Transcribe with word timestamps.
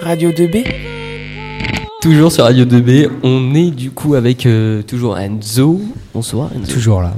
Radio 0.00 0.30
2B 0.30 0.64
Toujours 2.02 2.30
sur 2.30 2.44
Radio 2.44 2.66
2B, 2.66 3.08
on 3.22 3.54
est 3.54 3.70
du 3.70 3.90
coup 3.90 4.14
avec 4.14 4.44
euh, 4.44 4.82
toujours 4.82 5.16
Enzo. 5.16 5.80
Bonsoir 6.12 6.50
Enzo. 6.54 6.72
Toujours 6.72 7.00
là. 7.00 7.14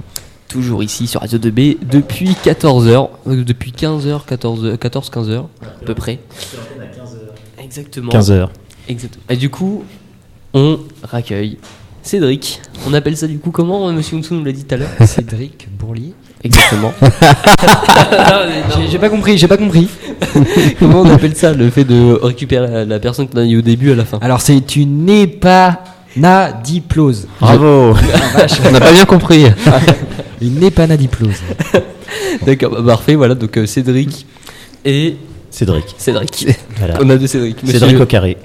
Toujours 0.49 0.85
ici 0.85 1.09
sur 1.09 1.21
Radio 1.21 1.39
2B 1.39 1.79
depuis 1.85 2.31
14h, 2.44 3.11
euh, 3.26 3.44
depuis 3.44 3.72
15h, 3.72 4.24
14, 4.24 4.79
14 4.79 5.11
15h 5.11 5.38
à 5.63 5.85
peu 5.85 5.95
près. 5.95 6.21
Exactement. 7.58 8.13
15h. 8.13 8.49
Exactement. 8.88 9.24
Et 9.29 9.37
du 9.37 9.51
coup, 9.51 9.85
on 10.54 10.79
raccueille 11.03 11.58
Cédric. 12.07 12.61
On 12.88 12.95
appelle 12.95 13.17
ça 13.17 13.27
du 13.27 13.39
coup 13.39 13.51
comment 13.51 13.91
Monsieur 13.93 14.17
Onsou 14.17 14.35
nous 14.35 14.45
l'a 14.45 14.53
dit 14.53 14.65
tout 14.65 14.75
à 14.75 14.79
l'heure 14.79 14.89
Cédric 15.07 15.69
Bourlier. 15.79 16.12
Exactement. 16.45 16.93
J'ai- 18.77 18.89
J'ai 18.91 18.99
pas 18.99 19.09
compris, 19.09 19.37
j'ai 19.39 19.49
pas 19.49 19.57
compris. 19.57 19.89
comment 20.79 21.01
on 21.01 21.11
appelle 21.11 21.35
ça 21.35 21.53
le 21.53 21.69
fait 21.71 21.85
de 21.85 22.13
récupérer 22.23 22.69
la, 22.71 22.85
la 22.85 22.99
personne 23.01 23.27
qu'on 23.29 23.39
a 23.41 23.45
eu 23.45 23.59
au 23.59 23.63
début 23.63 23.91
à 23.91 23.95
la 23.97 24.05
fin? 24.05 24.19
Alors 24.21 24.41
c'est 24.41 24.77
une 24.77 25.09
épanadiplose. 25.11 27.27
Bravo 27.41 27.97
On 28.65 28.71
n'a 28.71 28.80
pas 28.80 28.93
bien 28.93 29.05
compris. 29.05 29.47
Une 30.41 30.63
épanadiplose. 30.63 31.41
D'accord, 32.47 32.71
bah, 32.73 32.83
parfait. 32.87 33.16
Voilà 33.16 33.35
donc 33.35 33.57
euh, 33.57 33.66
Cédric 33.66 34.27
et 34.85 35.16
Cédric. 35.51 35.87
Cédric. 35.99 36.47
Voilà. 36.79 36.95
On 37.02 37.11
a 37.11 37.16
deux 37.16 37.27
Cédric. 37.27 37.57
Cédric 37.66 38.01
au 38.01 38.07
carré. 38.07 38.37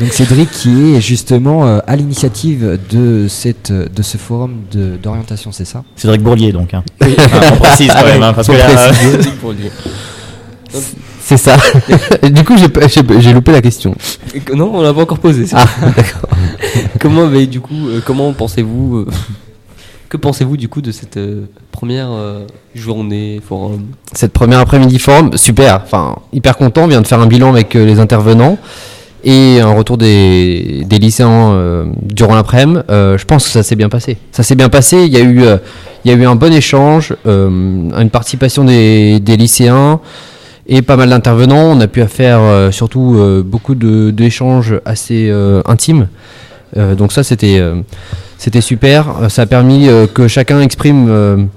Donc 0.00 0.12
Cédric 0.12 0.50
qui 0.50 0.94
est 0.94 1.00
justement 1.00 1.66
euh, 1.66 1.78
à 1.86 1.96
l'initiative 1.96 2.78
de, 2.90 3.26
cette, 3.28 3.72
de 3.72 4.02
ce 4.02 4.16
forum 4.16 4.62
de- 4.70 4.96
d'orientation, 4.96 5.50
c'est 5.52 5.64
ça? 5.64 5.82
Cédric 5.96 6.22
Bourlier, 6.22 6.52
donc. 6.52 6.72
Hein. 6.74 6.84
Enfin, 7.02 7.40
on 7.52 7.56
précise 7.56 7.90
quand 7.92 8.06
même, 8.06 8.22
hein, 8.22 8.32
parce 8.32 8.46
que 8.46 8.52
là, 8.52 8.90
dire. 9.54 9.72
C'est 11.20 11.36
ça. 11.36 11.56
du 12.30 12.44
coup, 12.44 12.56
j'ai 12.56 12.68
pas- 12.68 12.86
j'ai 12.88 13.02
j'ai 13.20 13.32
loupé 13.32 13.52
la 13.52 13.60
question. 13.60 13.94
Euh, 14.34 14.54
Non, 14.54 14.70
on 14.74 14.82
l'a 14.82 14.94
pas 14.94 15.02
encore 15.02 15.18
posé. 15.18 15.46
c'est 15.46 15.56
Ah, 15.56 15.66
d'accord. 15.96 16.30
comment, 17.00 17.26
mais 17.26 17.46
du 17.46 17.60
coup, 17.60 17.88
euh, 17.88 18.00
comment 18.04 18.32
pensez-vous 18.32 18.98
euh, 18.98 19.06
Que 20.08 20.16
pensez-vous 20.16 20.56
du 20.56 20.68
coup 20.68 20.80
de 20.80 20.90
cette 20.92 21.16
euh, 21.18 21.46
première 21.72 22.08
euh, 22.10 22.46
journée 22.74 23.40
forum? 23.46 23.86
Cette 24.14 24.32
première 24.32 24.60
après-midi 24.60 24.98
forum, 24.98 25.36
super. 25.36 25.82
Enfin, 25.84 26.16
hyper 26.32 26.56
content. 26.56 26.84
On 26.84 26.86
vient 26.88 27.02
de 27.02 27.06
faire 27.06 27.20
un 27.20 27.26
bilan 27.26 27.50
avec 27.50 27.74
euh, 27.76 27.84
les 27.84 27.98
intervenants 28.00 28.56
et 29.24 29.60
un 29.60 29.72
retour 29.72 29.98
des, 29.98 30.86
lycéens 30.90 31.52
euh, 31.52 31.84
durant 32.02 32.34
l'après-midi. 32.34 32.80
Euh, 32.90 33.18
je 33.18 33.24
pense 33.24 33.44
que 33.44 33.50
ça 33.50 33.62
s'est 33.62 33.76
bien 33.76 33.88
passé. 33.88 34.16
Ça 34.32 34.42
s'est 34.42 34.54
bien 34.54 34.68
passé. 34.68 35.04
Il 35.04 35.12
y 35.12 35.16
a 35.16 35.20
eu, 35.20 35.42
euh, 35.42 35.58
un 36.28 36.34
bon 36.36 36.52
échange, 36.52 37.14
une 37.26 38.10
participation 38.10 38.64
des, 38.64 39.20
lycéens 39.26 40.00
et 40.66 40.82
pas 40.82 40.96
mal 40.96 41.10
d'intervenants. 41.10 41.72
On 41.76 41.80
a 41.80 41.86
pu 41.88 42.02
faire 42.06 42.72
surtout 42.72 43.42
beaucoup 43.44 43.74
d'échanges 43.74 44.80
assez 44.84 45.32
intimes. 45.66 46.08
Donc 46.76 47.12
ça, 47.12 47.22
c'était 47.22 47.60
super. 48.60 49.06
Ça 49.28 49.42
a 49.42 49.46
permis 49.46 49.88
que 50.14 50.28
chacun 50.28 50.60
exprime 50.60 51.48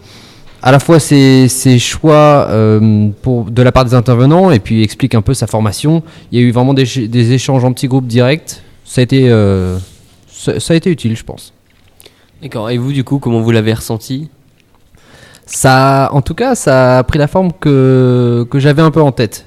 à 0.63 0.71
la 0.71 0.79
fois 0.79 0.99
ses, 0.99 1.47
ses 1.47 1.79
choix 1.79 2.47
euh, 2.49 3.09
pour, 3.21 3.45
de 3.45 3.61
la 3.61 3.71
part 3.71 3.85
des 3.85 3.93
intervenants 3.93 4.51
et 4.51 4.59
puis 4.59 4.83
explique 4.83 5.15
un 5.15 5.21
peu 5.21 5.33
sa 5.33 5.47
formation. 5.47 6.03
Il 6.31 6.39
y 6.39 6.43
a 6.43 6.45
eu 6.45 6.51
vraiment 6.51 6.73
des, 6.73 6.85
ch- 6.85 7.09
des 7.09 7.31
échanges 7.31 7.63
en 7.63 7.73
petits 7.73 7.87
groupes 7.87 8.07
directs. 8.07 8.61
Ça 8.85 9.01
a 9.01 9.03
été, 9.03 9.29
euh, 9.29 9.77
ça, 10.31 10.59
ça 10.59 10.73
a 10.73 10.77
été 10.77 10.91
utile, 10.91 11.15
je 11.15 11.23
pense. 11.23 11.53
D'accord. 12.41 12.69
Et 12.69 12.77
vous, 12.77 12.91
du 12.91 13.03
coup, 13.03 13.19
comment 13.19 13.41
vous 13.41 13.51
l'avez 13.51 13.73
ressenti? 13.73 14.29
Ça, 15.45 16.09
en 16.13 16.21
tout 16.21 16.35
cas, 16.35 16.55
ça 16.55 16.99
a 16.99 17.03
pris 17.03 17.19
la 17.19 17.27
forme 17.27 17.51
que, 17.59 18.45
que 18.49 18.59
j'avais 18.59 18.81
un 18.81 18.91
peu 18.91 19.01
en 19.01 19.11
tête. 19.11 19.45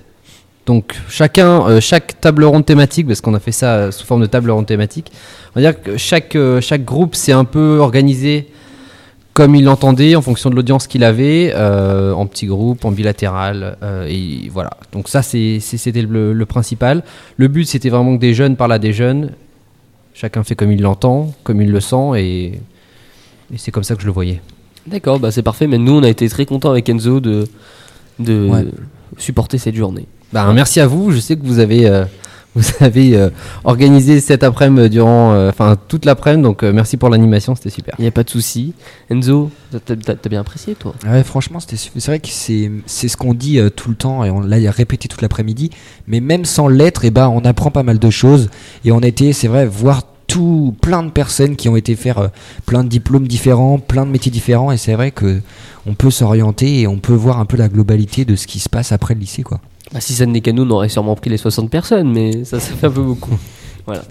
Donc 0.67 0.97
chacun, 1.09 1.67
euh, 1.69 1.81
chaque 1.81 2.21
table 2.21 2.45
ronde 2.45 2.65
thématique, 2.65 3.07
parce 3.07 3.21
qu'on 3.21 3.35
a 3.35 3.39
fait 3.39 3.53
ça 3.53 3.93
sous 3.93 4.07
forme 4.07 4.23
de 4.23 4.27
table 4.27 4.51
ronde 4.51 4.67
thématique, 4.67 5.13
on 5.55 5.61
va 5.61 5.73
dire 5.73 5.83
que 5.83 5.97
chaque, 5.97 6.37
chaque 6.61 6.85
groupe 6.85 7.15
s'est 7.15 7.33
un 7.33 7.45
peu 7.45 7.79
organisé 7.81 8.49
comme 9.35 9.55
il 9.57 9.65
l'entendait, 9.65 10.15
en 10.15 10.23
fonction 10.23 10.49
de 10.49 10.55
l'audience 10.55 10.87
qu'il 10.87 11.03
avait, 11.05 11.53
euh, 11.57 12.13
en 12.13 12.27
petits 12.27 12.47
groupes, 12.47 12.85
en 12.85 12.93
bilatéral, 12.93 13.77
euh, 13.83 14.07
et 14.09 14.49
voilà. 14.49 14.71
Donc 14.93 15.09
ça, 15.09 15.23
c'était 15.23 16.03
le, 16.03 16.33
le 16.33 16.47
principal. 16.47 17.03
Le 17.37 17.49
but, 17.49 17.65
c'était 17.65 17.89
vraiment 17.91 18.15
que 18.15 18.21
des 18.21 18.33
jeunes 18.33 18.55
parlent 18.57 18.73
à 18.73 18.79
des 18.79 18.93
jeunes. 18.93 19.33
Chacun 20.15 20.45
fait 20.45 20.55
comme 20.55 20.71
il 20.71 20.81
l'entend, 20.81 21.35
comme 21.43 21.61
il 21.61 21.71
le 21.73 21.81
sent, 21.81 22.13
et, 22.17 22.45
et 23.53 23.57
c'est 23.59 23.73
comme 23.73 23.83
ça 23.83 23.97
que 23.97 24.03
je 24.03 24.07
le 24.07 24.13
voyais. 24.13 24.41
D'accord, 24.87 25.19
bah 25.19 25.31
c'est 25.33 25.43
parfait. 25.43 25.67
Mais 25.67 25.79
nous, 25.79 25.93
on 25.93 26.03
a 26.05 26.09
été 26.09 26.29
très 26.29 26.47
contents 26.47 26.71
avec 26.71 26.89
Enzo 26.89 27.19
de, 27.21 27.49
de 28.21 28.49
Ouais. 28.49 28.65
supporter 29.19 29.59
cette 29.59 29.75
journée. 29.75 30.07
Bah, 30.33 30.49
merci 30.55 30.79
à 30.79 30.87
vous. 30.87 31.11
Je 31.11 31.19
sais 31.19 31.37
que 31.37 31.45
vous 31.45 31.59
avez, 31.59 31.87
euh, 31.87 32.05
vous 32.55 32.63
avez 32.81 33.17
euh, 33.17 33.31
organisé 33.65 34.21
cet 34.21 34.43
après-midi 34.43 34.91
durant, 34.91 35.33
euh, 35.33 35.49
enfin 35.51 35.77
toute 35.89 36.05
l'après-midi. 36.05 36.43
Donc 36.43 36.63
euh, 36.63 36.73
merci 36.73 36.97
pour 36.97 37.09
l'animation, 37.09 37.55
c'était 37.55 37.71
super. 37.71 37.95
Il 37.99 38.03
n'y 38.03 38.09
a 38.09 38.13
pas 38.13 38.23
de 38.25 38.31
souci. 38.31 38.75
Enzo, 39.11 39.51
t'as- 39.85 40.29
bien 40.29 40.41
apprécié, 40.41 40.75
toi? 40.75 40.95
Ouais, 41.07 41.23
franchement, 41.25 41.59
c'est 41.61 42.07
vrai 42.07 42.21
que 42.21 42.29
c'est 42.29 42.71
c'est 42.87 43.09
ce 43.09 43.17
qu'on 43.17 43.35
dit 43.35 43.59
euh, 43.59 43.71
tout 43.71 43.91
le 43.91 43.97
temps 43.97 44.25
et 44.25 44.31
on 44.31 44.41
l'a 44.41 44.71
répété 44.71 45.09
toute 45.09 45.23
l'après-midi. 45.23 45.71
Mais 46.07 46.21
même 46.21 46.45
sans 46.45 46.69
l'être, 46.69 47.05
et 47.05 47.11
ben, 47.11 47.29
on 47.29 47.41
apprend 47.45 47.71
pas 47.71 47.83
mal 47.83 47.99
de 47.99 48.11
choses 48.11 48.49
et 48.85 48.93
on 48.93 48.99
a 49.01 49.07
été, 49.07 49.33
c'est 49.33 49.49
vrai, 49.49 49.67
voir 49.67 50.03
tout 50.27 50.75
plein 50.81 51.03
de 51.03 51.11
personnes 51.11 51.55
qui 51.55 51.69
ont 51.69 51.77
été 51.77 51.97
faire 51.97 52.19
euh, 52.19 52.29
plein 52.65 52.83
de 52.83 52.89
diplômes 52.89 53.29
différents, 53.29 53.79
plein 53.79 54.07
de 54.07 54.11
métiers 54.11 54.33
différents 54.33 54.73
et 54.73 54.79
c'est 54.79 54.95
vrai 54.95 55.11
que 55.11 55.41
on 55.87 55.95
peut 55.95 56.11
s'orienter 56.11 56.81
et 56.81 56.87
on 56.87 56.99
peut 56.99 57.13
voir 57.13 57.39
un 57.41 57.45
peu 57.45 57.59
la 57.59 57.69
globalité 57.69 58.25
de 58.25 58.35
ce 58.37 58.47
qui 58.47 58.59
se 58.59 58.71
passe 58.71 58.91
après 58.93 59.13
le 59.15 59.21
lycée, 59.21 59.43
quoi. 59.43 59.61
Bah, 59.95 60.01
si 60.01 60.13
ça 60.13 60.27
n'est 60.27 60.41
qu'à 60.41 60.51
nous, 60.53 60.65
on 60.65 60.71
aurait 60.71 60.89
sûrement 60.89 61.15
pris 61.15 61.31
les 61.31 61.37
60 61.37 61.71
personnes, 61.71 62.11
mais 62.11 62.45
ça, 62.45 62.59
ça 62.59 62.75
fait 62.75 62.89
un 62.89 62.91
peu 62.91 63.03
beaucoup. 63.03 63.39
voilà. 63.87 64.03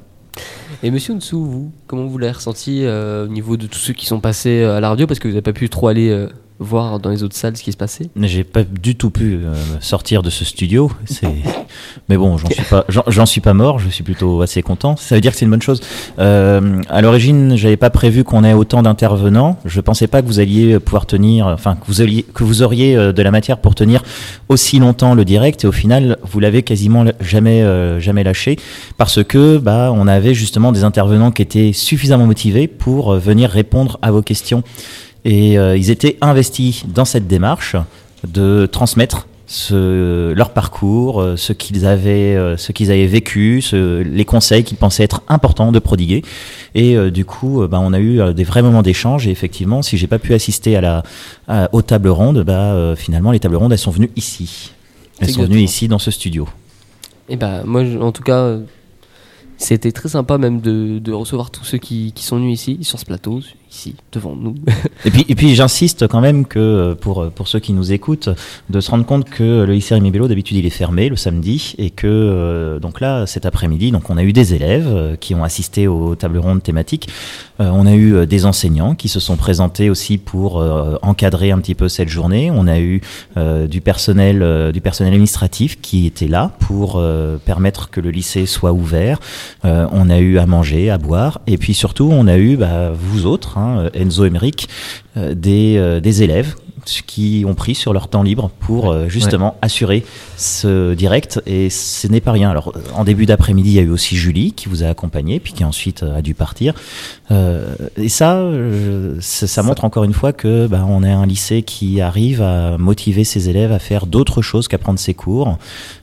Et 0.81 0.91
monsieur 0.91 1.13
Nsou, 1.13 1.45
vous, 1.45 1.71
comment 1.87 2.05
vous 2.05 2.17
l'avez 2.17 2.31
ressenti 2.31 2.85
euh, 2.85 3.25
au 3.25 3.27
niveau 3.27 3.57
de 3.57 3.67
tous 3.67 3.79
ceux 3.79 3.93
qui 3.93 4.05
sont 4.05 4.21
passés 4.21 4.61
euh, 4.61 4.77
à 4.77 4.79
la 4.79 4.87
radio? 4.87 5.07
Parce 5.07 5.19
que 5.19 5.27
vous 5.27 5.33
n'avez 5.33 5.41
pas 5.41 5.51
pu 5.51 5.69
trop 5.69 5.89
aller 5.89 6.09
euh, 6.09 6.29
voir 6.59 6.99
dans 6.99 7.09
les 7.09 7.23
autres 7.23 7.35
salles 7.35 7.57
ce 7.57 7.63
qui 7.63 7.71
se 7.71 7.77
passait? 7.77 8.09
J'ai 8.21 8.43
pas 8.43 8.63
du 8.63 8.95
tout 8.95 9.09
pu 9.09 9.35
euh, 9.35 9.53
sortir 9.79 10.21
de 10.21 10.29
ce 10.29 10.45
studio. 10.45 10.91
Mais 12.09 12.17
bon, 12.17 12.37
j'en 12.37 13.25
suis 13.25 13.41
pas, 13.41 13.53
mort. 13.53 13.79
Je 13.79 13.89
suis 13.89 14.03
plutôt 14.03 14.41
assez 14.41 14.61
content. 14.61 14.95
Ça 14.95 15.15
veut 15.15 15.21
dire 15.21 15.31
que 15.31 15.37
c'est 15.37 15.45
une 15.45 15.51
bonne 15.51 15.61
chose. 15.61 15.81
Euh, 16.19 16.81
à 16.89 17.01
l'origine, 17.01 17.55
j'avais 17.55 17.77
pas 17.77 17.89
prévu 17.89 18.23
qu'on 18.23 18.43
ait 18.43 18.53
autant 18.53 18.81
d'intervenants. 18.81 19.57
Je 19.65 19.81
pensais 19.81 20.07
pas 20.07 20.21
que 20.21 20.27
vous 20.27 20.39
alliez 20.39 20.79
pouvoir 20.79 21.05
tenir, 21.05 21.47
enfin 21.47 21.75
que 21.75 21.85
vous 21.87 22.01
alliez, 22.01 22.23
que 22.23 22.43
vous 22.43 22.61
auriez 22.61 22.95
euh, 22.95 23.11
de 23.11 23.21
la 23.21 23.31
matière 23.31 23.59
pour 23.59 23.75
tenir 23.75 24.03
aussi 24.49 24.79
longtemps 24.79 25.13
le 25.13 25.25
direct. 25.25 25.63
Et 25.63 25.67
au 25.67 25.71
final, 25.71 26.17
vous 26.23 26.39
l'avez 26.39 26.63
quasiment 26.63 27.05
jamais, 27.19 27.61
euh, 27.61 27.99
jamais 27.99 28.23
lâché 28.23 28.57
parce 28.97 29.23
que 29.23 29.57
bah, 29.57 29.91
on 29.93 30.07
avait 30.07 30.33
justement 30.33 30.71
des 30.71 30.83
intervenants 30.83 31.31
qui 31.31 31.41
étaient 31.41 31.73
suffisamment 31.73 32.25
motivés 32.25 32.67
pour 32.67 33.15
venir 33.15 33.49
répondre 33.49 33.99
à 34.01 34.11
vos 34.11 34.21
questions. 34.21 34.63
Et 35.25 35.57
euh, 35.57 35.77
ils 35.77 35.89
étaient 35.89 36.17
investis 36.21 36.85
dans 36.87 37.05
cette 37.05 37.27
démarche 37.27 37.75
de 38.27 38.65
transmettre 38.65 39.27
ce, 39.47 40.33
leur 40.33 40.49
parcours, 40.51 41.21
euh, 41.21 41.35
ce 41.37 41.53
qu'ils 41.53 41.85
avaient, 41.85 42.35
euh, 42.35 42.57
ce 42.57 42.71
qu'ils 42.71 42.91
avaient 42.91 43.05
vécu, 43.05 43.61
ce- 43.61 44.01
les 44.01 44.25
conseils 44.25 44.63
qu'ils 44.63 44.77
pensaient 44.77 45.03
être 45.03 45.21
importants 45.27 45.71
de 45.71 45.79
prodiguer. 45.79 46.23
Et 46.75 46.95
euh, 46.97 47.11
du 47.11 47.23
coup, 47.25 47.65
bah, 47.67 47.79
on 47.81 47.93
a 47.93 47.99
eu 47.99 48.33
des 48.33 48.43
vrais 48.43 48.61
moments 48.63 48.81
d'échange. 48.81 49.27
Et 49.27 49.31
effectivement, 49.31 49.81
si 49.81 49.97
j'ai 49.97 50.07
pas 50.07 50.19
pu 50.19 50.33
assister 50.33 50.75
à 50.75 50.81
la, 50.81 51.03
à- 51.47 51.69
aux 51.73 51.81
tables 51.83 52.09
rondes, 52.09 52.43
bah, 52.43 52.73
euh, 52.73 52.95
finalement, 52.95 53.31
les 53.31 53.39
tables 53.39 53.55
rondes, 53.57 53.71
elles 53.73 53.77
sont 53.77 53.91
venues 53.91 54.11
ici. 54.15 54.71
Elles 55.19 55.29
sont 55.29 55.43
venues 55.43 55.61
ici 55.61 55.87
dans 55.87 55.99
ce 55.99 56.09
studio. 56.11 56.47
Et 57.29 57.35
bah, 57.37 57.61
moi, 57.65 57.83
en 58.01 58.11
tout 58.11 58.23
cas, 58.23 58.57
c'était 59.57 59.91
très 59.91 60.09
sympa 60.09 60.37
même 60.37 60.59
de, 60.61 60.99
de 60.99 61.11
recevoir 61.13 61.51
tous 61.51 61.63
ceux 61.63 61.77
qui, 61.77 62.11
qui 62.13 62.23
sont 62.25 62.37
venus 62.37 62.59
ici, 62.59 62.79
sur 62.81 62.97
ce 62.99 63.05
plateau, 63.05 63.39
Et 65.05 65.11
puis, 65.11 65.25
et 65.27 65.35
puis 65.35 65.55
j'insiste 65.55 66.07
quand 66.07 66.21
même 66.21 66.45
que 66.45 66.59
euh, 66.59 66.95
pour, 66.95 67.29
pour 67.31 67.47
ceux 67.47 67.59
qui 67.59 67.73
nous 67.73 67.91
écoutent, 67.91 68.29
de 68.69 68.79
se 68.79 68.91
rendre 68.91 69.05
compte 69.05 69.29
que 69.29 69.63
le 69.63 69.73
lycée 69.73 69.95
Rémi 69.95 70.11
Bello, 70.11 70.27
d'habitude, 70.27 70.57
il 70.57 70.65
est 70.65 70.69
fermé 70.69 71.09
le 71.09 71.15
samedi 71.15 71.75
et 71.77 71.89
que 71.89 72.07
euh, 72.07 72.79
donc 72.79 73.01
là, 73.01 73.25
cet 73.25 73.45
après-midi, 73.45 73.91
on 74.13 74.17
a 74.17 74.23
eu 74.23 74.33
des 74.33 74.53
élèves 74.53 74.87
euh, 74.87 75.15
qui 75.15 75.33
ont 75.33 75.43
assisté 75.43 75.87
aux 75.87 76.15
tables 76.15 76.37
rondes 76.37 76.61
thématiques. 76.61 77.09
Euh, 77.59 77.69
on 77.73 77.85
a 77.85 77.93
eu 77.93 78.13
euh, 78.13 78.25
des 78.25 78.45
enseignants 78.45 78.95
qui 78.95 79.09
se 79.09 79.19
sont 79.19 79.37
présentés 79.37 79.89
aussi 79.89 80.17
pour 80.17 80.59
euh, 80.59 80.97
encadrer 81.01 81.51
un 81.51 81.59
petit 81.59 81.75
peu 81.75 81.89
cette 81.89 82.09
journée. 82.09 82.51
On 82.51 82.67
a 82.67 82.79
eu 82.79 83.01
euh, 83.37 83.67
du 83.67 83.81
personnel, 83.81 84.41
euh, 84.41 84.71
du 84.71 84.81
personnel 84.81 85.13
administratif 85.13 85.79
qui 85.81 86.05
était 86.05 86.27
là 86.27 86.51
pour 86.59 86.95
euh, 86.97 87.37
permettre 87.43 87.89
que 87.89 88.01
le 88.01 88.11
lycée 88.11 88.45
soit 88.45 88.73
ouvert. 88.73 89.19
Euh, 89.65 89.87
on 89.91 90.09
a 90.09 90.19
eu 90.19 90.37
à 90.37 90.45
manger, 90.45 90.89
à 90.89 90.97
boire, 90.97 91.41
et 91.47 91.57
puis 91.57 91.73
surtout, 91.73 92.09
on 92.11 92.27
a 92.27 92.37
eu 92.37 92.55
bah, 92.57 92.91
vous 92.93 93.25
autres, 93.25 93.57
hein, 93.57 93.62
Enzo 93.93 94.25
et 94.25 94.27
Emeric, 94.27 94.69
euh, 95.17 95.33
des, 95.35 95.75
euh, 95.77 95.99
des 95.99 96.23
élèves 96.23 96.55
qui 97.07 97.45
ont 97.47 97.53
pris 97.53 97.75
sur 97.75 97.93
leur 97.93 98.07
temps 98.07 98.23
libre 98.23 98.51
pour 98.59 98.91
euh, 98.91 99.07
justement 99.07 99.55
assurer 99.61 100.03
ce 100.37 100.93
direct 100.93 101.41
et 101.45 101.69
ce 101.69 102.07
n'est 102.07 102.21
pas 102.21 102.31
rien. 102.31 102.49
Alors 102.49 102.73
euh, 102.75 102.81
en 102.93 103.03
début 103.03 103.25
d'après-midi, 103.25 103.69
il 103.69 103.75
y 103.75 103.79
a 103.79 103.83
eu 103.83 103.89
aussi 103.89 104.15
Julie 104.15 104.51
qui 104.51 104.69
vous 104.69 104.83
a 104.83 104.87
accompagné 104.87 105.39
puis 105.39 105.53
qui 105.53 105.63
ensuite 105.63 106.03
euh, 106.03 106.17
a 106.17 106.21
dû 106.21 106.33
partir. 106.33 106.73
Euh, 107.31 107.73
et 107.97 108.09
ça, 108.09 108.35
euh, 108.37 109.15
ça, 109.21 109.47
ça 109.47 109.63
montre 109.63 109.85
encore 109.85 110.03
une 110.03 110.13
fois 110.13 110.33
que 110.33 110.67
bah, 110.67 110.85
on 110.87 111.03
est 111.03 111.11
un 111.11 111.25
lycée 111.25 111.63
qui 111.63 112.01
arrive 112.01 112.41
à 112.41 112.77
motiver 112.77 113.23
ses 113.23 113.49
élèves 113.49 113.71
à 113.71 113.79
faire 113.79 114.05
d'autres 114.05 114.41
choses 114.41 114.67
qu'à 114.67 114.77
prendre 114.77 114.99
ses 114.99 115.13
cours, 115.13 115.57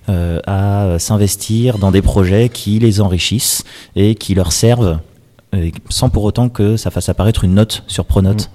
euh, 0.09 0.41
à 0.47 0.99
s'investir 0.99 1.79
dans 1.79 1.91
des 1.91 2.03
projets 2.03 2.49
qui 2.49 2.79
les 2.79 3.01
enrichissent 3.01 3.65
et 3.97 4.15
qui 4.15 4.35
leur 4.35 4.53
servent 4.53 4.99
et 5.57 5.73
sans 5.89 6.09
pour 6.09 6.25
autant 6.25 6.49
que 6.49 6.77
ça 6.77 6.91
fasse 6.91 7.09
apparaître 7.09 7.45
une 7.45 7.55
note 7.55 7.83
sur 7.87 8.05
Pronote. 8.05 8.51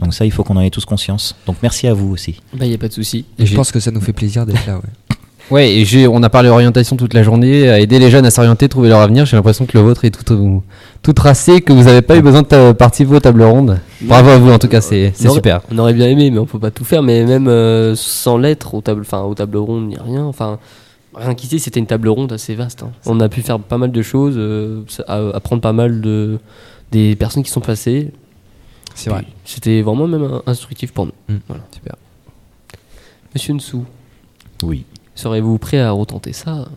Donc 0.00 0.14
ça, 0.14 0.24
il 0.24 0.30
faut 0.30 0.44
qu'on 0.44 0.56
en 0.56 0.60
ait 0.60 0.70
tous 0.70 0.84
conscience. 0.84 1.34
Donc 1.46 1.56
merci 1.62 1.86
à 1.88 1.94
vous 1.94 2.10
aussi. 2.12 2.40
Bah, 2.54 2.64
y 2.66 2.74
a 2.74 2.78
pas 2.78 2.88
de 2.88 2.92
souci. 2.92 3.24
Et 3.38 3.46
je 3.46 3.56
pense 3.56 3.72
que 3.72 3.80
ça 3.80 3.90
nous 3.90 4.00
fait 4.00 4.12
plaisir 4.12 4.46
d'être 4.46 4.66
là. 4.66 4.76
Ouais. 4.76 4.82
Ouais, 5.50 5.68
et 5.72 5.84
j'ai, 5.84 6.06
on 6.06 6.22
a 6.22 6.30
parlé 6.30 6.48
orientation 6.48 6.96
toute 6.96 7.12
la 7.12 7.24
journée, 7.24 7.68
à 7.68 7.80
aider 7.80 7.98
les 7.98 8.08
jeunes 8.08 8.24
à 8.24 8.30
s'orienter, 8.30 8.68
trouver 8.68 8.88
leur 8.88 9.00
avenir. 9.00 9.26
J'ai 9.26 9.34
l'impression 9.36 9.66
que 9.66 9.76
le 9.76 9.82
vôtre 9.82 10.04
est 10.04 10.12
tout, 10.12 10.62
tout 11.02 11.12
tracé, 11.12 11.60
que 11.60 11.72
vous 11.72 11.82
n'avez 11.82 12.02
pas 12.02 12.16
eu 12.16 12.22
besoin 12.22 12.42
de 12.42 12.46
ta- 12.46 12.72
participer 12.72 13.16
aux 13.16 13.20
tables 13.20 13.42
rondes. 13.42 13.80
Bravo 14.00 14.28
à 14.30 14.38
vous, 14.38 14.52
en 14.52 14.60
tout 14.60 14.68
cas, 14.68 14.80
c'est, 14.80 15.10
c'est 15.12 15.24
On 15.26 15.30
aurait- 15.30 15.38
super. 15.38 15.60
On 15.72 15.78
aurait 15.78 15.92
bien 15.94 16.06
aimé, 16.06 16.30
mais 16.30 16.38
on 16.38 16.46
peut 16.46 16.60
pas 16.60 16.70
tout 16.70 16.84
faire. 16.84 17.02
Mais 17.02 17.24
même 17.24 17.48
euh, 17.48 17.96
sans 17.96 18.38
lettres 18.38 18.74
aux 18.74 18.80
tables, 18.80 19.00
enfin 19.00 19.22
aux 19.22 19.34
tables 19.34 19.56
rondes, 19.56 19.88
ni 19.88 19.96
rien. 19.98 20.22
Enfin, 20.24 20.60
rien 21.14 21.34
qu'ici, 21.34 21.58
c'était 21.58 21.80
une 21.80 21.86
table 21.86 22.08
ronde 22.08 22.32
assez 22.32 22.54
vaste. 22.54 22.82
hein. 22.82 22.92
On 23.06 23.20
a 23.20 23.28
pu 23.28 23.42
faire 23.42 23.58
pas 23.60 23.78
mal 23.78 23.92
de 23.92 24.02
choses, 24.02 24.34
euh, 24.36 24.82
apprendre 25.08 25.60
pas 25.62 25.72
mal 25.72 26.00
de 26.00 26.38
des 26.92 27.14
personnes 27.16 27.42
qui 27.42 27.50
sont 27.50 27.60
passées. 27.60 28.12
C'est 28.94 29.10
vrai. 29.10 29.24
C'était 29.44 29.82
vraiment 29.82 30.06
même 30.08 30.22
euh, 30.24 30.38
instructif 30.46 30.92
pour 30.92 31.06
nous. 31.06 31.12
Mm. 31.28 31.36
Voilà, 31.48 31.62
super. 31.72 31.94
Monsieur 33.34 33.54
Nsou, 33.54 33.84
Oui. 34.64 34.84
serez-vous 35.14 35.58
prêt 35.58 35.78
à 35.78 35.92
retenter 35.92 36.32
ça 36.32 36.68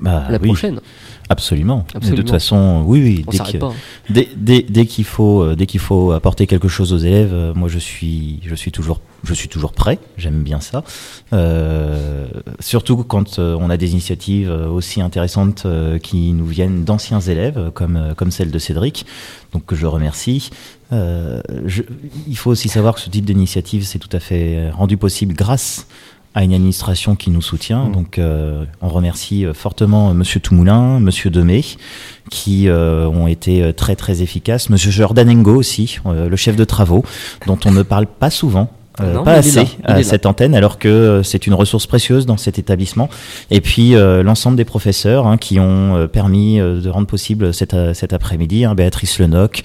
Bah, 0.00 0.26
la 0.30 0.38
oui, 0.38 0.46
prochaine? 0.48 0.80
Absolument. 1.28 1.84
Et 1.90 1.92
De 1.92 1.96
Absolument. 1.98 2.16
toute 2.22 2.30
façon, 2.30 2.82
oui, 2.86 3.02
oui. 3.02 3.24
On 3.26 3.30
dès 3.30 3.58
pas. 3.58 3.66
hein. 3.66 3.72
Dès, 4.08 4.28
dès, 4.36 4.62
dès 4.62 4.86
qu'il 4.86 5.04
faut, 5.04 5.42
euh, 5.42 5.54
dès 5.54 5.66
qu'il 5.66 5.80
faut 5.80 6.12
apporter 6.12 6.46
quelque 6.46 6.68
chose 6.68 6.92
aux 6.94 6.98
élèves, 6.98 7.32
euh, 7.34 7.52
moi 7.54 7.68
je 7.68 7.78
suis, 7.78 8.40
je 8.46 8.54
suis 8.54 8.72
toujours, 8.72 9.00
je 9.24 9.34
suis 9.34 9.48
toujours 9.48 9.72
prêt. 9.72 9.98
J'aime 10.16 10.42
bien 10.42 10.60
ça. 10.60 10.82
Euh, 11.32 12.26
surtout 12.60 12.96
quand 13.04 13.38
euh, 13.38 13.56
on 13.60 13.70
a 13.70 13.76
des 13.76 13.92
initiatives 13.92 14.50
euh, 14.50 14.68
aussi 14.68 15.00
intéressantes 15.00 15.62
euh, 15.66 15.98
qui 15.98 16.32
nous 16.32 16.46
viennent 16.46 16.84
d'anciens 16.84 17.20
élèves, 17.20 17.70
comme 17.74 18.14
comme 18.16 18.30
celle 18.30 18.50
de 18.50 18.58
Cédric, 18.58 19.06
donc 19.52 19.64
que 19.66 19.76
je 19.76 19.86
remercie. 19.86 20.50
Euh, 20.92 21.40
je- 21.66 21.82
il 22.28 22.36
faut 22.36 22.50
aussi 22.50 22.68
savoir 22.68 22.94
que 22.94 23.00
ce 23.00 23.10
type 23.10 23.24
d'initiative 23.24 23.84
c'est 23.84 23.98
tout 23.98 24.14
à 24.14 24.20
fait 24.20 24.70
rendu 24.70 24.96
possible 24.96 25.34
grâce 25.34 25.86
à 26.34 26.44
une 26.44 26.54
administration 26.54 27.14
qui 27.14 27.30
nous 27.30 27.42
soutient. 27.42 27.84
Mm. 27.88 27.92
Donc, 27.92 28.18
euh, 28.18 28.64
on 28.80 28.88
remercie 28.88 29.44
fortement 29.52 30.14
Monsieur 30.14 30.40
Toumoulin, 30.40 30.98
Monsieur 30.98 31.28
Demey, 31.30 31.62
qui 32.30 32.68
euh, 32.68 33.06
ont 33.06 33.26
été 33.26 33.72
très 33.74 33.96
très 33.96 34.22
efficaces. 34.22 34.70
Monsieur 34.70 34.90
Jordan 34.90 35.28
Engo 35.28 35.54
aussi, 35.54 35.98
euh, 36.06 36.30
le 36.30 36.36
chef 36.36 36.56
de 36.56 36.64
travaux, 36.64 37.04
dont 37.46 37.58
on 37.66 37.70
ne 37.72 37.82
parle 37.82 38.06
pas 38.06 38.30
souvent. 38.30 38.70
Euh, 39.02 39.12
Non, 39.14 39.24
pas 39.24 39.34
assez 39.34 39.66
à 39.84 40.02
cette 40.02 40.26
antenne, 40.26 40.54
alors 40.54 40.78
que 40.78 40.88
euh, 40.88 41.22
c'est 41.22 41.46
une 41.46 41.54
ressource 41.54 41.86
précieuse 41.86 42.26
dans 42.26 42.36
cet 42.36 42.58
établissement. 42.58 43.08
Et 43.50 43.60
puis 43.60 43.94
euh, 43.94 44.22
l'ensemble 44.22 44.56
des 44.56 44.64
professeurs 44.64 45.26
hein, 45.26 45.36
qui 45.36 45.58
ont 45.60 46.08
permis 46.12 46.58
de 46.58 46.88
rendre 46.88 47.06
possible 47.06 47.52
cet, 47.54 47.74
cet 47.94 48.12
après-midi, 48.12 48.64
hein, 48.64 48.74
Béatrice 48.74 49.18
Lenoc, 49.18 49.62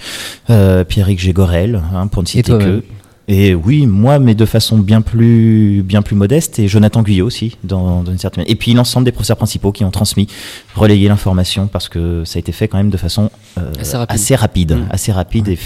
euh, 0.50 0.84
Pierrick 0.84 1.18
Gégorel, 1.20 1.80
hein, 1.94 2.06
pour 2.08 2.22
ne 2.22 2.28
citer 2.28 2.52
que. 2.52 2.82
Et 3.30 3.54
oui, 3.54 3.86
moi, 3.86 4.18
mais 4.18 4.34
de 4.34 4.46
façon 4.46 4.78
bien 4.78 5.02
plus, 5.02 5.82
bien 5.84 6.00
plus 6.00 6.16
modeste, 6.16 6.58
et 6.60 6.66
Jonathan 6.66 7.02
Guyot 7.02 7.26
aussi, 7.26 7.58
dans, 7.62 8.02
dans 8.02 8.10
une 8.10 8.16
certaine. 8.16 8.44
Et 8.46 8.54
puis 8.54 8.72
l'ensemble 8.72 9.04
des 9.04 9.12
professeurs 9.12 9.36
principaux 9.36 9.70
qui 9.70 9.84
ont 9.84 9.90
transmis, 9.90 10.28
relayé 10.74 11.08
l'information, 11.08 11.66
parce 11.66 11.90
que 11.90 12.22
ça 12.24 12.38
a 12.38 12.40
été 12.40 12.52
fait 12.52 12.68
quand 12.68 12.78
même 12.78 12.88
de 12.88 12.96
façon 12.96 13.30
euh, 13.58 13.70
Assez 13.78 13.98
rapide. 13.98 14.14
assez 14.14 14.34
rapide, 14.34 14.72
Mm. 14.76 14.86
assez 14.90 15.12
rapide 15.12 15.48
et 15.48 15.56
f- 15.56 15.58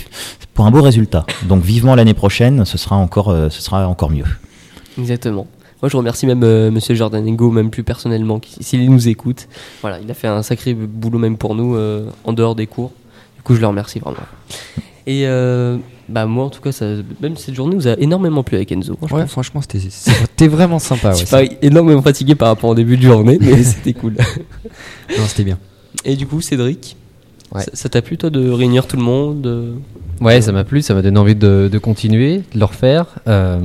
pour 0.54 0.66
un 0.66 0.70
beau 0.70 0.82
résultat. 0.82 1.24
Donc 1.48 1.62
vivement 1.62 1.94
l'année 1.94 2.14
prochaine, 2.14 2.64
ce 2.64 2.78
sera 2.78 2.96
encore, 2.96 3.30
euh, 3.30 3.48
ce 3.50 3.62
sera 3.62 3.86
encore 3.88 4.10
mieux. 4.10 4.24
Exactement. 4.98 5.46
Moi, 5.80 5.88
je 5.88 5.96
remercie 5.96 6.26
même 6.26 6.42
euh, 6.44 6.70
Monsieur 6.70 6.94
même 7.50 7.70
plus 7.70 7.82
personnellement, 7.82 8.40
s'il 8.60 8.88
nous 8.88 9.08
écoute. 9.08 9.48
Voilà, 9.80 9.98
il 10.00 10.08
a 10.10 10.14
fait 10.14 10.28
un 10.28 10.42
sacré 10.42 10.74
boulot 10.74 11.18
même 11.18 11.36
pour 11.36 11.54
nous 11.56 11.74
euh, 11.74 12.06
en 12.24 12.32
dehors 12.32 12.54
des 12.54 12.68
cours. 12.68 12.92
Du 13.36 13.42
coup, 13.42 13.54
je 13.56 13.60
le 13.60 13.66
remercie 13.66 13.98
vraiment. 13.98 14.18
Et 15.08 15.26
euh, 15.26 15.78
bah 16.08 16.26
moi, 16.26 16.44
en 16.44 16.50
tout 16.50 16.60
cas, 16.60 16.70
ça, 16.70 16.86
même 17.20 17.36
cette 17.36 17.54
journée 17.56 17.74
nous 17.74 17.88
a 17.88 17.98
énormément 17.98 18.44
plu 18.44 18.56
avec 18.56 18.70
Enzo. 18.70 18.94
franchement. 18.96 19.18
Ouais, 19.18 19.26
franchement, 19.26 19.60
c'était 19.60 19.80
c'était 19.80 20.46
vraiment 20.46 20.78
sympa. 20.78 21.10
je 21.14 21.20
Ouais, 21.22 21.26
suis 21.26 21.26
pas 21.26 21.42
énormément 21.62 22.02
fatigué 22.02 22.36
par 22.36 22.46
rapport 22.48 22.70
au 22.70 22.74
début 22.76 22.96
de 22.96 23.02
journée, 23.02 23.38
mais 23.40 23.60
c'était 23.64 23.94
cool. 23.94 24.12
non, 25.18 25.24
c'était 25.26 25.42
bien. 25.44 25.58
Et 26.04 26.14
du 26.14 26.26
coup, 26.28 26.40
Cédric, 26.40 26.96
Ouais. 27.52 27.62
ça- 27.64 27.70
ça 27.74 27.88
t'a 27.88 28.00
plu 28.02 28.16
toi 28.16 28.30
de 28.30 28.48
réunir 28.50 28.86
tout 28.86 28.96
le 28.96 29.02
monde 29.02 29.44
euh, 29.46 29.74
Ouais, 30.22 30.40
ça 30.40 30.52
m'a 30.52 30.62
plu, 30.62 30.82
ça 30.82 30.94
m'a 30.94 31.02
donné 31.02 31.18
envie 31.18 31.34
de, 31.34 31.68
de 31.70 31.78
continuer, 31.78 32.42
de 32.54 32.58
le 32.60 32.64
refaire, 32.64 33.06
euh, 33.26 33.58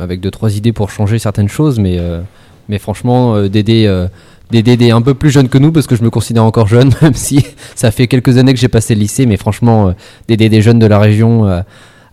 avec 0.00 0.20
deux 0.20 0.32
trois 0.32 0.56
idées 0.56 0.72
pour 0.72 0.90
changer 0.90 1.20
certaines 1.20 1.48
choses, 1.48 1.78
mais 1.78 1.98
euh, 2.00 2.20
mais 2.68 2.78
franchement 2.78 3.36
euh, 3.36 3.48
d'aider 3.48 3.86
euh, 3.86 4.08
d'aider 4.50 4.76
des 4.76 4.90
un 4.90 5.00
peu 5.00 5.14
plus 5.14 5.30
jeunes 5.30 5.48
que 5.48 5.58
nous 5.58 5.70
parce 5.70 5.86
que 5.86 5.94
je 5.94 6.02
me 6.02 6.10
considère 6.10 6.42
encore 6.42 6.66
jeune, 6.66 6.92
même 7.02 7.14
si 7.14 7.46
ça 7.76 7.92
fait 7.92 8.08
quelques 8.08 8.36
années 8.36 8.52
que 8.52 8.58
j'ai 8.58 8.66
passé 8.66 8.96
le 8.96 9.00
lycée, 9.00 9.26
mais 9.26 9.36
franchement 9.36 9.94
d'aider 10.26 10.48
des 10.48 10.60
jeunes 10.60 10.80
de 10.80 10.86
la 10.86 10.98
région 10.98 11.44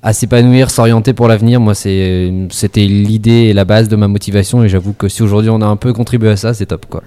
à 0.04 0.14
s'épanouir, 0.14 0.70
s'orienter 0.70 1.14
pour 1.14 1.28
l'avenir, 1.28 1.60
moi 1.60 1.74
c'était 1.74 2.86
l'idée 2.86 3.50
et 3.50 3.54
la 3.54 3.66
base 3.66 3.90
de 3.90 3.96
ma 3.96 4.08
motivation 4.08 4.64
et 4.64 4.70
j'avoue 4.70 4.94
que 4.94 5.08
si 5.08 5.24
aujourd'hui 5.24 5.50
on 5.50 5.62
a 5.62 5.66
un 5.66 5.78
peu 5.78 5.94
contribué 5.94 6.30
à 6.30 6.38
ça, 6.38 6.54
c'est 6.54 6.68
top 6.68 6.86
quoi. 6.88 7.02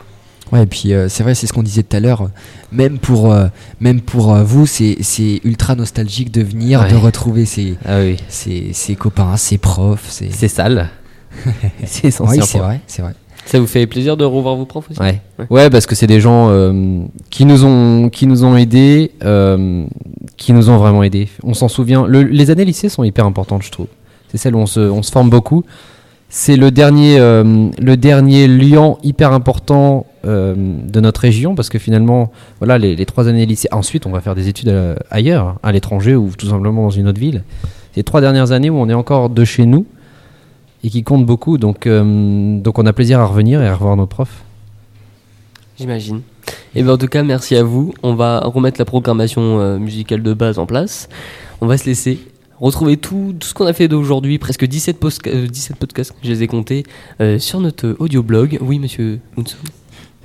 Ouais, 0.52 0.62
et 0.62 0.66
puis 0.66 0.92
euh, 0.94 1.08
c'est 1.08 1.22
vrai, 1.24 1.34
c'est 1.34 1.46
ce 1.46 1.52
qu'on 1.52 1.62
disait 1.64 1.82
tout 1.82 1.96
à 1.96 2.00
l'heure. 2.00 2.28
Même 2.70 2.98
pour, 2.98 3.32
euh, 3.32 3.46
même 3.80 4.00
pour 4.00 4.32
euh, 4.34 4.44
vous, 4.44 4.66
c'est 4.66 4.96
c'est 5.00 5.40
ultra 5.44 5.74
nostalgique 5.74 6.30
de 6.30 6.42
venir, 6.42 6.80
Ouais. 6.82 6.90
de 6.90 6.96
retrouver 6.96 7.44
ses, 7.46 7.76
Ah 7.84 7.98
oui, 8.00 8.16
ses, 8.28 8.72
ses 8.72 8.94
copains, 8.94 9.36
ses 9.36 9.58
profs. 9.58 10.06
C'est 10.08 10.30
c'est 10.32 10.48
sale. 10.48 10.88
c'est 11.84 12.02
oui, 12.04 12.08
essentiel. 12.08 12.44
c'est 12.44 12.58
vrai, 12.58 12.80
c'est 12.86 13.02
vrai. 13.02 13.14
Ça 13.44 13.60
vous 13.60 13.66
fait 13.66 13.86
plaisir 13.86 14.16
de 14.16 14.24
revoir 14.24 14.56
vos 14.56 14.64
profs 14.66 14.90
aussi? 14.90 14.98
Ouais. 15.00 15.20
Ouais. 15.38 15.46
ouais, 15.50 15.70
parce 15.70 15.86
que 15.86 15.94
c'est 15.94 16.06
des 16.08 16.20
gens 16.20 16.48
euh, 16.50 17.00
qui 17.30 17.44
nous 17.44 17.64
ont 17.64 18.08
qui 18.08 18.26
nous 18.26 18.44
ont 18.44 18.56
aidés, 18.56 19.12
euh, 19.24 19.84
qui 20.36 20.52
nous 20.52 20.68
ont 20.70 20.78
vraiment 20.78 21.02
aidés. 21.02 21.28
On 21.44 21.54
s'en 21.54 21.68
souvient. 21.68 22.06
Le- 22.06 22.22
les 22.22 22.50
années 22.50 22.64
lycée 22.64 22.88
sont 22.88 23.04
hyper 23.04 23.24
importantes, 23.26 23.62
je 23.62 23.70
trouve. 23.70 23.86
C'est 24.30 24.38
celles 24.38 24.56
où 24.56 24.58
on 24.58 24.66
se, 24.66 24.80
on 24.80 25.02
se 25.02 25.12
forme 25.12 25.30
beaucoup. 25.30 25.64
C'est 26.28 26.56
le 26.56 26.72
dernier 26.72 27.20
euh, 27.20 27.68
le 27.78 27.96
dernier 27.96 28.48
lien 28.48 28.96
hyper 29.04 29.32
important 29.32 30.06
euh, 30.26 30.54
de 30.56 31.00
notre 31.00 31.20
région 31.20 31.54
parce 31.54 31.68
que 31.68 31.78
finalement, 31.78 32.32
voilà, 32.58 32.78
les, 32.78 33.06
trois 33.06 33.28
années 33.28 33.46
lycée. 33.46 33.68
Ensuite, 33.72 34.06
on 34.06 34.10
va 34.10 34.20
faire 34.20 34.34
des 34.34 34.48
études 34.48 34.68
euh, 34.68 34.96
ailleurs, 35.10 35.56
à 35.62 35.72
l'étranger 35.72 36.14
ou 36.16 36.30
tout 36.36 36.48
simplement 36.48 36.82
dans 36.82 36.90
une 36.90 37.06
autre 37.08 37.20
ville. 37.20 37.44
Les 37.94 38.02
trois 38.02 38.20
dernières 38.20 38.52
années 38.52 38.68
où 38.70 38.76
on 38.76 38.88
est 38.88 38.94
encore 38.94 39.30
de 39.30 39.44
chez 39.44 39.66
nous 39.66 39.86
et 40.84 40.90
qui 40.90 41.02
comptent 41.02 41.26
beaucoup. 41.26 41.58
Donc, 41.58 41.86
euh, 41.86 42.58
donc 42.58 42.78
on 42.78 42.86
a 42.86 42.92
plaisir 42.92 43.20
à 43.20 43.24
revenir 43.26 43.62
et 43.62 43.66
à 43.68 43.74
revoir 43.74 43.96
nos 43.96 44.06
profs. 44.06 44.42
J'imagine. 45.78 46.22
Et 46.74 46.82
ben 46.82 46.92
en 46.92 46.98
tout 46.98 47.06
cas, 47.08 47.22
merci 47.22 47.54
à 47.56 47.62
vous. 47.62 47.94
On 48.02 48.14
va 48.14 48.40
remettre 48.40 48.78
la 48.80 48.84
programmation 48.84 49.78
musicale 49.78 50.22
de 50.22 50.32
base 50.34 50.58
en 50.58 50.66
place. 50.66 51.08
On 51.60 51.66
va 51.66 51.76
se 51.78 51.86
laisser 51.86 52.18
retrouver 52.60 52.96
tout, 52.96 53.34
ce 53.42 53.52
qu'on 53.52 53.66
a 53.66 53.72
fait 53.74 53.86
d'aujourd'hui, 53.88 54.38
presque 54.38 54.64
17, 54.64 54.98
posca- 55.00 55.28
euh, 55.34 55.46
17 55.46 55.76
podcasts, 55.76 56.14
je 56.22 56.30
les 56.30 56.42
ai 56.42 56.46
comptés, 56.46 56.84
sur 57.38 57.60
notre 57.60 57.94
audio 57.98 58.22
blog. 58.22 58.58
Oui, 58.62 58.78
monsieur 58.78 59.20
Hunsu. 59.36 59.56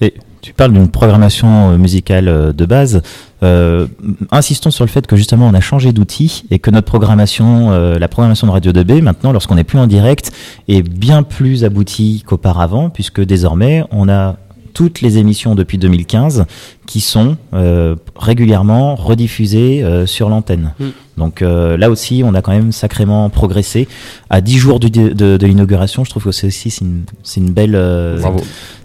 Et 0.02 0.14
tu 0.42 0.54
parles 0.54 0.74
d'une 0.74 0.90
programmation 0.90 1.72
euh, 1.72 1.78
musicale 1.78 2.28
euh, 2.28 2.52
de 2.52 2.66
base. 2.66 3.02
Euh, 3.44 3.88
insistons 4.32 4.72
sur 4.72 4.84
le 4.84 4.90
fait 4.90 5.08
que 5.08 5.16
justement 5.16 5.48
on 5.48 5.54
a 5.54 5.62
changé 5.62 5.94
d'outil 5.94 6.44
et 6.52 6.60
que 6.60 6.70
notre 6.70 6.88
programmation, 6.88 7.72
la 7.72 8.08
programmation 8.08 8.46
de 8.46 8.52
Radio 8.52 8.72
2B, 8.72 9.02
maintenant 9.02 9.32
lorsqu'on 9.32 9.56
n'est 9.56 9.64
plus 9.64 9.80
en 9.80 9.88
direct, 9.88 10.32
est 10.68 10.84
bien 10.84 11.24
plus 11.24 11.64
aboutie 11.64 12.24
qu'auparavant, 12.26 12.92
puisque 12.92 13.22
désormais 13.22 13.84
on 13.92 14.10
a 14.10 14.36
toutes 14.74 15.02
les 15.02 15.18
émissions 15.18 15.56
depuis 15.56 15.78
2015 15.78 16.46
qui 16.86 17.00
sont 17.02 17.38
euh, 17.54 17.96
régulièrement 18.16 18.96
rediffusées 18.96 19.84
euh, 19.84 20.06
sur 20.06 20.30
l'antenne. 20.30 20.74
Mm. 20.80 20.86
Donc 21.18 21.42
euh, 21.42 21.78
là 21.78 21.90
aussi, 21.90 22.24
on 22.26 22.34
a 22.34 22.42
quand 22.42 22.52
même 22.52 22.72
sacrément 22.72 23.30
progressé. 23.30 23.88
À 24.30 24.42
10 24.42 24.58
jours 24.58 24.80
du- 24.80 24.90
de, 24.90 25.10
de, 25.10 25.38
de 25.38 25.48
l'inauguration, 25.48 26.04
je 26.04 26.10
trouve 26.10 26.24
que 26.24 26.32
c'est 26.32 26.48
aussi 26.48 26.70
c'est 26.72 26.84
une, 26.86 27.04
une 27.38 27.52
belle, 27.52 27.76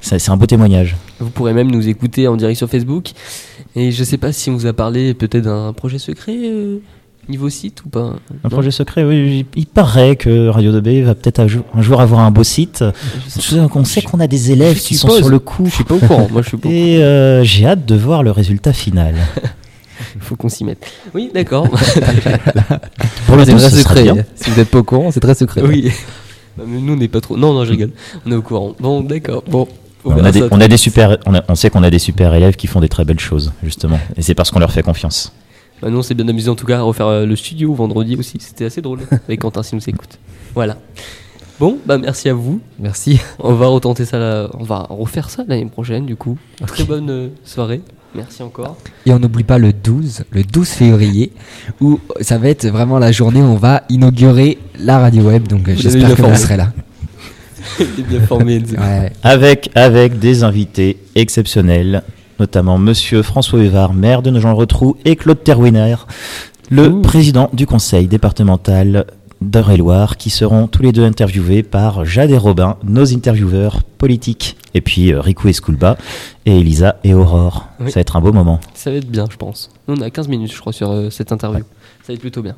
c'est 0.01 0.29
un 0.31 0.37
beau 0.37 0.47
témoignage. 0.47 0.97
Vous 1.19 1.31
pourrez 1.31 1.55
même 1.55 1.71
nous 1.71 1.89
écouter 1.89 2.29
en 2.29 2.37
direct 2.37 2.59
sur 2.59 2.69
Facebook. 2.69 3.11
Et 3.75 3.91
je 3.91 4.05
sais 4.05 4.19
pas 4.19 4.33
si 4.33 4.51
on 4.51 4.55
vous 4.55 4.67
a 4.67 4.73
parlé 4.73 5.15
peut-être 5.15 5.45
d'un 5.45 5.73
projet 5.73 5.99
secret 5.99 6.37
niveau 7.29 7.49
site 7.49 7.85
ou 7.85 7.89
pas. 7.89 8.01
Un 8.01 8.19
Non 8.45 8.51
projet 8.51 8.71
secret, 8.71 9.05
oui. 9.05 9.47
Il 9.57 9.67
paraît 9.67 10.17
que 10.17 10.49
Radio 10.49 10.73
2B 10.73 11.03
va 11.05 11.15
peut-être 11.15 11.41
un 11.41 11.47
jour, 11.83 12.01
avoir 12.01 12.21
un 12.21 12.31
beau 12.31 12.45
site. 12.45 12.85
On 13.75 13.85
sait 13.85 14.03
qu'on 14.03 14.21
a 14.21 14.27
des 14.27 14.53
élèves 14.53 14.79
qui 14.79 14.95
sont 14.95 15.11
sur 15.11 15.29
le 15.29 15.39
coup. 15.39 15.67
Je 15.67 15.71
suis 15.75 15.85
pas 15.85 15.95
au 15.95 15.99
courant. 15.99 16.29
Moi, 16.31 16.43
je 16.43 16.49
suis 16.49 16.57
pas 16.57 16.69
au 16.69 16.71
courant. 16.71 16.85
Et 16.87 17.03
euh, 17.03 17.43
j'ai 17.45 17.67
hâte 17.67 17.85
de 17.87 17.95
voir 17.97 18.23
le 18.23 18.31
résultat 18.31 18.73
final. 18.73 19.15
Il 20.15 20.21
faut 20.21 20.37
qu'on 20.37 20.49
s'y 20.49 20.65
mette. 20.65 20.87
Oui, 21.15 21.31
d'accord. 21.35 21.69
Pour 23.27 23.37
le 23.37 23.45
c'est 23.45 23.55
très 23.57 23.71
secret. 23.71 24.27
Si 24.35 24.51
vous 24.51 24.57
n'êtes 24.57 24.71
pas 24.71 24.79
au 24.79 24.85
courant, 24.85 25.11
c'est 25.11 25.21
très 25.21 25.35
secret. 25.35 25.63
oui. 25.63 25.91
Mais 26.59 26.81
nous, 26.81 26.95
on 26.95 26.97
n'est 26.97 27.09
pas 27.09 27.21
trop. 27.21 27.37
Non, 27.37 27.53
non, 27.53 27.65
je 27.67 27.73
rigole. 27.73 27.91
On 28.25 28.33
est 28.33 28.35
au 28.35 28.41
courant. 28.43 28.75
Bon, 28.81 29.03
d'accord. 29.03 29.43
Bon. 29.47 29.69
On 30.07 30.25
a, 30.25 30.31
des, 30.31 30.41
ça 30.41 30.49
on 30.53 30.61
a 30.61 30.69
des 30.69 30.77
super, 30.77 31.19
on, 31.27 31.35
a- 31.35 31.43
on 31.49 31.55
sait 31.57 31.69
qu'on 31.69 31.83
a 31.83 31.91
des 31.91 31.99
super 31.99 32.33
élèves 32.33 32.55
qui 32.55 32.67
font 32.69 32.81
des 32.81 32.89
très 32.89 33.05
belles 33.05 33.19
choses, 33.19 33.53
justement. 33.65 33.99
Et 34.17 34.23
c'est 34.23 34.35
parce 34.35 34.51
qu'on 34.53 34.61
leur 34.61 34.71
fait 34.71 34.83
confiance. 34.85 35.33
Bah, 35.83 35.91
nous, 35.91 35.99
on 35.99 36.03
s'est 36.03 36.15
bien 36.15 36.27
amusé 36.29 36.49
en 36.49 36.55
tout 36.55 36.67
cas 36.67 36.79
à 36.79 36.83
refaire 36.83 37.07
euh, 37.09 37.27
le 37.27 37.37
studio 37.37 37.75
vendredi 37.75 38.17
aussi. 38.17 38.39
C'était 38.41 38.65
assez 38.67 38.81
drôle 38.83 39.01
avec 39.29 39.41
Quentin 39.41 39.63
s'il 39.63 39.77
nous 39.79 39.89
écoute. 39.89 40.19
Voilà. 40.55 40.77
Bon, 41.59 41.79
bah 41.87 41.97
merci 41.97 42.29
à 42.29 42.35
vous. 42.35 42.61
Merci. 42.79 43.19
On 43.39 43.55
va 43.55 43.67
retenter 43.69 44.05
ça, 44.05 44.19
là- 44.19 44.49
on 44.59 44.65
va 44.65 44.87
refaire 44.91 45.31
ça 45.31 45.43
l'année 45.49 45.65
prochaine 45.67 46.05
du 46.05 46.15
coup. 46.17 46.37
Très 46.67 46.85
bonne 46.85 47.09
euh, 47.11 47.29
soirée. 47.45 47.81
Merci 48.15 48.43
encore. 48.43 48.77
Et 49.07 49.13
on 49.13 49.19
n'oublie 49.19 49.45
pas 49.45 49.59
le 49.59 49.73
12, 49.73 50.25
le 50.31 50.43
12 50.45 50.69
février, 50.69 51.33
où 51.81 51.99
ça 52.21 52.39
va 52.39 52.49
être 52.49 52.67
vraiment 52.67 52.99
la 52.99 53.13
journée 53.13 53.41
où 53.41 53.45
on 53.47 53.57
va 53.57 53.83
inaugurer 53.91 54.59
la 54.79 54.99
radio 54.99 55.23
web. 55.23 55.47
Donc 55.49 55.69
j'espère 55.71 56.15
que 56.15 56.23
vous 56.23 56.37
serez 56.37 56.57
là. 56.57 56.73
Bien 58.09 58.21
formé. 58.21 58.63
Ouais. 58.79 59.13
Avec, 59.23 59.71
avec 59.75 60.19
des 60.19 60.45
invités 60.45 60.99
exceptionnels, 61.15 62.03
notamment 62.39 62.79
Monsieur 62.79 63.23
François 63.23 63.61
Huvard, 63.61 63.95
maire 63.95 64.23
de 64.23 64.31
Nogent-le-Rotrou, 64.31 64.97
et 65.05 65.17
Claude 65.17 65.43
Terwiner, 65.43 65.97
le 66.71 66.89
Ouh. 66.89 67.03
président 67.03 67.51
du 67.53 67.67
conseil 67.67 68.09
départemental 68.09 69.07
d'Eure-et-Loire, 69.41 70.17
qui 70.17 70.31
seront 70.31 70.67
tous 70.67 70.83
les 70.83 70.93
deux 70.93 71.05
interviewés 71.05 71.63
par 71.63 72.05
Jade 72.05 72.31
et 72.31 72.39
Robin, 72.39 72.77
nos 72.85 73.13
intervieweurs 73.15 73.83
politiques. 73.83 74.57
Et 74.75 74.81
puis 74.81 75.13
euh, 75.13 75.21
Rico 75.21 75.49
et 75.49 75.53
Skulba, 75.53 75.97
et 76.45 76.61
Elisa 76.61 76.97
et 77.05 77.15
Aurore. 77.15 77.69
Oui. 77.81 77.91
Ça 77.91 77.97
va 77.97 78.01
être 78.03 78.17
un 78.17 78.21
beau 78.21 78.33
moment. 78.33 78.61
Ça 78.75 78.91
va 78.91 78.97
être 78.97 79.11
bien, 79.11 79.27
je 79.31 79.37
pense. 79.37 79.71
Nous, 79.89 79.95
on 79.97 80.01
a 80.01 80.11
15 80.11 80.29
minutes, 80.29 80.53
je 80.53 80.61
crois, 80.61 80.73
sur 80.73 80.91
euh, 80.91 81.11
cette 81.11 81.33
interview. 81.33 81.61
Ça 82.03 82.09
va 82.09 82.15
être 82.15 82.21
plutôt 82.21 82.43
bien. 82.43 82.57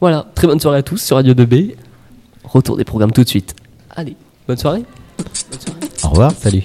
Voilà, 0.00 0.26
très 0.34 0.46
bonne 0.46 0.60
soirée 0.60 0.78
à 0.78 0.82
tous 0.82 0.98
sur 0.98 1.16
Radio 1.16 1.34
2B. 1.34 1.74
Retour 2.44 2.76
des 2.76 2.84
programmes 2.84 3.12
tout 3.12 3.24
de 3.24 3.28
suite. 3.28 3.54
Allez, 3.94 4.16
bonne 4.46 4.58
soirée. 4.58 4.84
Bonne 5.18 5.60
soirée. 5.60 5.80
Au 6.04 6.08
revoir. 6.08 6.32
Salut. 6.32 6.62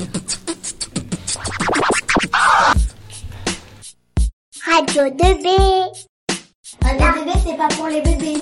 Radio 4.79 5.09
2B. 5.09 5.45
Radio 6.81 7.07
2B, 7.07 7.31
c'est 7.45 7.57
pas 7.57 7.67
pour 7.67 7.87
les 7.87 7.99
bébés. 7.99 8.41